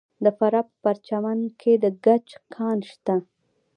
د 0.23 0.25
فراه 0.37 0.65
په 0.69 0.75
پرچمن 0.83 1.39
کې 1.59 1.73
د 1.83 1.85
ګچ 2.05 2.27
کان 2.53 2.77
شته. 2.89 3.15